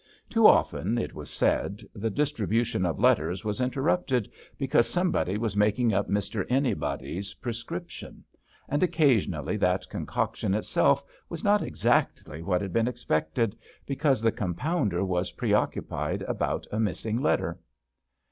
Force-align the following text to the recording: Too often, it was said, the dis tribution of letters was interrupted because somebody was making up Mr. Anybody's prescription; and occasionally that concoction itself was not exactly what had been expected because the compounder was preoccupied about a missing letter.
Too 0.31 0.47
often, 0.47 0.97
it 0.97 1.13
was 1.13 1.29
said, 1.29 1.83
the 1.93 2.09
dis 2.09 2.33
tribution 2.33 2.89
of 2.89 2.99
letters 2.99 3.45
was 3.45 3.61
interrupted 3.61 4.31
because 4.57 4.89
somebody 4.89 5.37
was 5.37 5.55
making 5.55 5.93
up 5.93 6.09
Mr. 6.09 6.43
Anybody's 6.49 7.35
prescription; 7.35 8.23
and 8.67 8.81
occasionally 8.81 9.57
that 9.57 9.87
concoction 9.89 10.55
itself 10.55 11.03
was 11.29 11.43
not 11.43 11.61
exactly 11.61 12.41
what 12.41 12.61
had 12.63 12.73
been 12.73 12.87
expected 12.87 13.55
because 13.85 14.23
the 14.23 14.31
compounder 14.31 15.05
was 15.05 15.33
preoccupied 15.33 16.23
about 16.23 16.65
a 16.71 16.79
missing 16.79 17.21
letter. 17.21 17.59